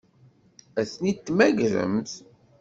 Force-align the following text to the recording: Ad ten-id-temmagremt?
Ad 0.79 0.87
ten-id-temmagremt? 0.91 2.11